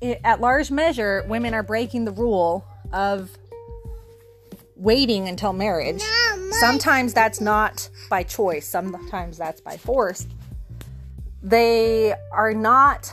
it, 0.00 0.20
at 0.24 0.40
large 0.40 0.70
measure 0.70 1.24
women 1.28 1.54
are 1.54 1.62
breaking 1.62 2.06
the 2.06 2.12
rule 2.12 2.64
of 2.92 3.36
waiting 4.76 5.28
until 5.28 5.52
marriage. 5.52 6.02
Sometimes 6.60 7.12
that's 7.12 7.40
not 7.40 7.88
by 8.08 8.22
choice, 8.22 8.68
sometimes 8.68 9.38
that's 9.38 9.60
by 9.60 9.76
force. 9.76 10.26
They 11.42 12.14
are 12.32 12.52
not 12.52 13.12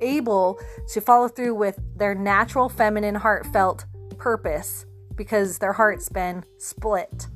able 0.00 0.58
to 0.92 1.00
follow 1.00 1.28
through 1.28 1.54
with 1.54 1.78
their 1.96 2.14
natural 2.14 2.68
feminine 2.68 3.14
heartfelt 3.14 3.84
purpose 4.18 4.86
because 5.14 5.58
their 5.58 5.72
heart's 5.72 6.08
been 6.08 6.44
split. 6.58 7.26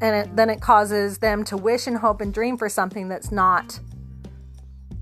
And 0.00 0.16
it, 0.16 0.36
then 0.36 0.50
it 0.50 0.60
causes 0.60 1.18
them 1.18 1.44
to 1.44 1.56
wish 1.56 1.86
and 1.86 1.98
hope 1.98 2.20
and 2.20 2.34
dream 2.34 2.56
for 2.56 2.68
something 2.68 3.08
that's 3.08 3.30
not 3.30 3.78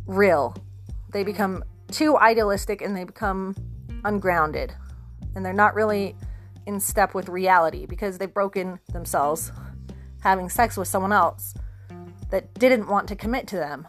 real. 0.07 0.55
They 1.13 1.25
become 1.25 1.65
too 1.91 2.19
idealistic 2.19 2.83
and 2.83 2.95
they 2.95 3.05
become 3.05 3.57
ungrounded. 4.05 4.75
And 5.35 5.45
they're 5.45 5.53
not 5.53 5.75
really 5.75 6.17
in 6.67 6.81
step 6.81 7.14
with 7.14 7.29
reality 7.29 7.87
because 7.87 8.19
they've 8.19 8.33
broken 8.33 8.79
themselves 8.93 9.52
having 10.23 10.49
sex 10.49 10.76
with 10.76 10.88
someone 10.88 11.12
else 11.12 11.55
that 12.31 12.55
didn't 12.55 12.87
want 12.87 13.09
to 13.09 13.17
commit 13.17 13.47
to 13.49 13.57
them. 13.57 13.87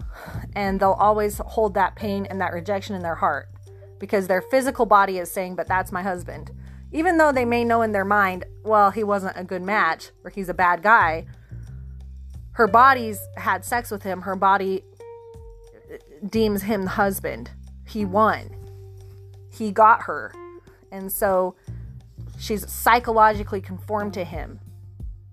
And 0.55 0.79
they'll 0.79 0.93
always 0.93 1.37
hold 1.39 1.73
that 1.75 1.95
pain 1.95 2.25
and 2.29 2.41
that 2.41 2.53
rejection 2.53 2.95
in 2.95 3.01
their 3.01 3.15
heart 3.15 3.49
because 3.99 4.27
their 4.27 4.41
physical 4.41 4.85
body 4.85 5.19
is 5.19 5.31
saying, 5.31 5.55
But 5.55 5.67
that's 5.67 5.91
my 5.91 6.01
husband. 6.01 6.51
Even 6.91 7.17
though 7.17 7.31
they 7.31 7.46
may 7.46 7.63
know 7.63 7.81
in 7.81 7.91
their 7.91 8.05
mind, 8.05 8.46
Well, 8.63 8.91
he 8.91 9.03
wasn't 9.03 9.37
a 9.37 9.43
good 9.43 9.61
match 9.61 10.11
or 10.24 10.31
he's 10.31 10.50
a 10.50 10.53
bad 10.53 10.81
guy, 10.81 11.25
her 12.53 12.67
body's 12.67 13.19
had 13.37 13.63
sex 13.63 13.89
with 13.91 14.03
him. 14.03 14.22
Her 14.22 14.35
body 14.35 14.83
uh, 15.91 15.98
deems 16.27 16.63
him 16.63 16.83
the 16.83 16.89
husband. 16.89 17.51
He 17.87 18.05
won, 18.05 18.50
he 19.50 19.72
got 19.72 20.03
her. 20.03 20.33
And 20.91 21.11
so 21.11 21.55
she's 22.41 22.69
psychologically 22.69 23.61
conformed 23.61 24.13
to 24.15 24.23
him 24.23 24.59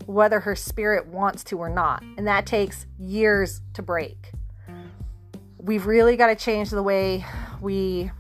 whether 0.05 0.41
her 0.41 0.55
spirit 0.55 1.07
wants 1.07 1.43
to 1.45 1.59
or 1.59 1.69
not. 1.69 2.03
And 2.17 2.27
that 2.27 2.47
takes 2.47 2.87
years 2.99 3.61
to 3.75 3.83
break. 3.83 4.31
We've 5.59 5.87
really 5.87 6.17
got 6.17 6.29
to 6.29 6.35
change 6.35 6.71
the 6.71 6.83
way 6.83 7.25
we 7.61 8.11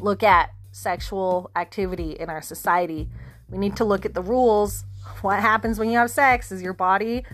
look 0.00 0.22
at 0.22 0.50
sexual 0.70 1.50
activity 1.56 2.12
in 2.12 2.30
our 2.30 2.40
society. 2.40 3.08
We 3.50 3.58
need 3.58 3.76
to 3.76 3.84
look 3.84 4.06
at 4.06 4.14
the 4.14 4.22
rules. 4.22 4.84
What 5.20 5.40
happens 5.40 5.78
when 5.78 5.90
you 5.90 5.98
have 5.98 6.10
sex 6.10 6.52
is 6.52 6.62
your 6.62 6.72
body 6.72 7.24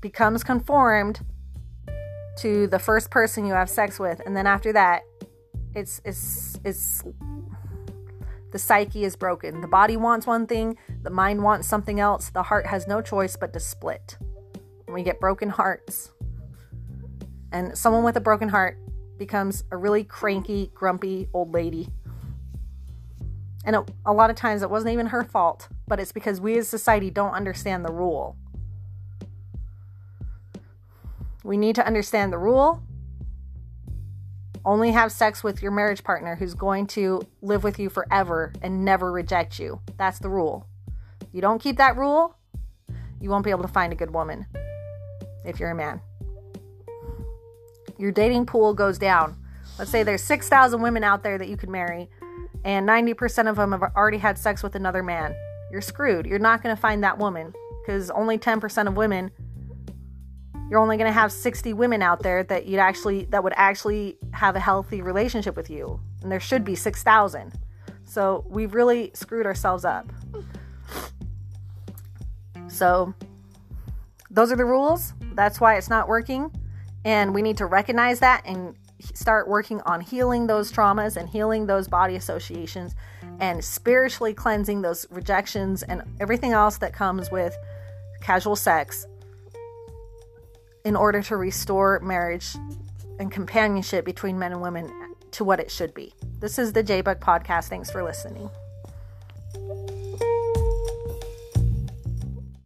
becomes 0.00 0.44
conformed 0.44 1.20
to 2.38 2.66
the 2.68 2.78
first 2.78 3.10
person 3.10 3.44
you 3.44 3.54
have 3.54 3.68
sex 3.68 3.98
with 3.98 4.20
and 4.24 4.34
then 4.34 4.46
after 4.46 4.72
that 4.72 5.02
it's 5.74 6.00
it's 6.04 6.58
it's 6.64 7.04
the 8.52 8.58
psyche 8.58 9.04
is 9.04 9.16
broken. 9.16 9.62
The 9.62 9.66
body 9.66 9.96
wants 9.96 10.26
one 10.26 10.46
thing, 10.46 10.76
the 11.02 11.10
mind 11.10 11.42
wants 11.42 11.66
something 11.66 11.98
else. 11.98 12.28
The 12.28 12.44
heart 12.44 12.66
has 12.66 12.86
no 12.86 13.00
choice 13.00 13.34
but 13.34 13.52
to 13.54 13.60
split. 13.60 14.16
And 14.86 14.94
we 14.94 15.02
get 15.02 15.18
broken 15.18 15.48
hearts. 15.48 16.12
And 17.50 17.76
someone 17.76 18.04
with 18.04 18.16
a 18.16 18.20
broken 18.20 18.50
heart 18.50 18.78
becomes 19.18 19.64
a 19.70 19.76
really 19.76 20.04
cranky, 20.04 20.70
grumpy 20.74 21.28
old 21.32 21.52
lady. 21.52 21.88
And 23.64 23.76
it, 23.76 23.90
a 24.04 24.12
lot 24.12 24.30
of 24.30 24.36
times 24.36 24.62
it 24.62 24.70
wasn't 24.70 24.92
even 24.92 25.06
her 25.06 25.24
fault, 25.24 25.68
but 25.88 25.98
it's 25.98 26.12
because 26.12 26.40
we 26.40 26.58
as 26.58 26.68
society 26.68 27.10
don't 27.10 27.32
understand 27.32 27.84
the 27.84 27.92
rule. 27.92 28.36
We 31.44 31.56
need 31.56 31.74
to 31.76 31.86
understand 31.86 32.32
the 32.32 32.38
rule 32.38 32.82
only 34.64 34.92
have 34.92 35.12
sex 35.12 35.42
with 35.42 35.62
your 35.62 35.72
marriage 35.72 36.04
partner 36.04 36.36
who's 36.36 36.54
going 36.54 36.86
to 36.88 37.22
live 37.40 37.64
with 37.64 37.78
you 37.78 37.88
forever 37.88 38.52
and 38.62 38.84
never 38.84 39.10
reject 39.10 39.58
you. 39.58 39.80
That's 39.96 40.18
the 40.18 40.28
rule. 40.28 40.66
You 41.32 41.40
don't 41.40 41.60
keep 41.60 41.78
that 41.78 41.96
rule, 41.96 42.36
you 43.20 43.30
won't 43.30 43.44
be 43.44 43.50
able 43.50 43.62
to 43.62 43.68
find 43.68 43.92
a 43.92 43.96
good 43.96 44.12
woman 44.12 44.46
if 45.44 45.58
you're 45.58 45.70
a 45.70 45.74
man. 45.74 46.00
Your 47.98 48.12
dating 48.12 48.46
pool 48.46 48.74
goes 48.74 48.98
down. 48.98 49.36
Let's 49.78 49.90
say 49.90 50.02
there's 50.02 50.22
6,000 50.22 50.82
women 50.82 51.04
out 51.04 51.22
there 51.22 51.38
that 51.38 51.48
you 51.48 51.56
could 51.56 51.68
marry, 51.68 52.10
and 52.64 52.86
90% 52.88 53.48
of 53.48 53.56
them 53.56 53.72
have 53.72 53.82
already 53.96 54.18
had 54.18 54.38
sex 54.38 54.62
with 54.62 54.74
another 54.74 55.02
man. 55.02 55.34
You're 55.70 55.80
screwed. 55.80 56.26
You're 56.26 56.38
not 56.38 56.62
going 56.62 56.74
to 56.74 56.80
find 56.80 57.02
that 57.02 57.18
woman 57.18 57.52
because 57.82 58.10
only 58.10 58.38
10% 58.38 58.86
of 58.86 58.96
women 58.96 59.30
you're 60.72 60.80
only 60.80 60.96
going 60.96 61.06
to 61.06 61.12
have 61.12 61.30
60 61.30 61.74
women 61.74 62.00
out 62.00 62.22
there 62.22 62.42
that 62.44 62.64
you'd 62.64 62.78
actually 62.78 63.26
that 63.26 63.44
would 63.44 63.52
actually 63.56 64.16
have 64.32 64.56
a 64.56 64.60
healthy 64.60 65.02
relationship 65.02 65.54
with 65.54 65.68
you. 65.68 66.00
And 66.22 66.32
there 66.32 66.40
should 66.40 66.64
be 66.64 66.74
6,000 66.74 67.52
so 68.06 68.42
we've 68.48 68.72
really 68.72 69.10
screwed 69.12 69.44
ourselves 69.44 69.84
up. 69.84 70.06
So 72.68 73.14
those 74.30 74.50
are 74.50 74.56
the 74.56 74.64
rules. 74.64 75.12
That's 75.34 75.60
why 75.60 75.76
it's 75.76 75.90
not 75.90 76.08
working. 76.08 76.50
And 77.04 77.34
we 77.34 77.42
need 77.42 77.58
to 77.58 77.66
recognize 77.66 78.20
that 78.20 78.42
and 78.46 78.74
start 79.14 79.48
working 79.48 79.82
on 79.82 80.00
healing 80.00 80.46
those 80.46 80.72
traumas 80.72 81.18
and 81.18 81.28
healing 81.28 81.66
those 81.66 81.86
body 81.86 82.16
associations 82.16 82.94
and 83.40 83.62
spiritually 83.62 84.32
cleansing 84.32 84.80
those 84.80 85.06
rejections 85.10 85.82
and 85.82 86.02
everything 86.20 86.52
else 86.52 86.78
that 86.78 86.94
comes 86.94 87.30
with 87.30 87.54
casual 88.22 88.56
sex 88.56 89.06
in 90.84 90.96
order 90.96 91.22
to 91.22 91.36
restore 91.36 92.00
marriage 92.00 92.56
and 93.18 93.30
companionship 93.30 94.04
between 94.04 94.38
men 94.38 94.52
and 94.52 94.60
women 94.60 94.90
to 95.32 95.44
what 95.44 95.60
it 95.60 95.70
should 95.70 95.94
be. 95.94 96.12
This 96.40 96.58
is 96.58 96.72
the 96.72 96.82
J 96.82 97.00
Buck 97.00 97.20
Podcast. 97.20 97.68
Thanks 97.68 97.90
for 97.90 98.02
listening. 98.02 98.50